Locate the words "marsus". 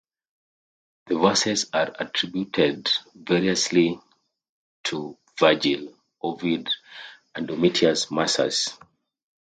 8.09-8.75